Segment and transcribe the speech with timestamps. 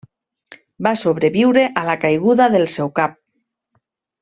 [0.87, 3.15] Va sobreviure a la caiguda del seu cap.